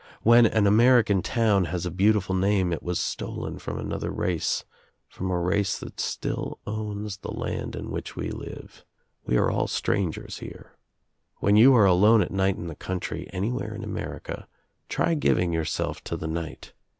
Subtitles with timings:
[0.23, 4.65] When an American town has a beautiful name It was stolen from another race,
[5.07, 8.83] from a race that still owns the land in which we live.
[9.27, 10.75] We are all strangers here.
[11.37, 14.47] When you are alone at night in the country, anywhere in America,
[14.89, 16.73] try giving yourself to the night.